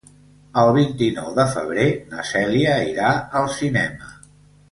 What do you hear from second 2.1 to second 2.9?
na Cèlia